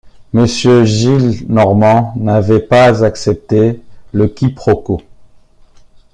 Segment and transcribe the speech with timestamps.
[0.33, 3.79] Monsieur Gillenormand n’avait pas accepté
[4.13, 5.01] le quiproquo.